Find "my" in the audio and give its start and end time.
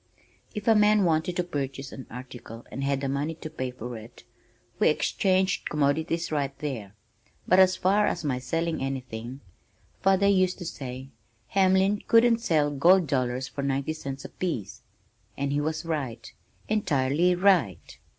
8.23-8.39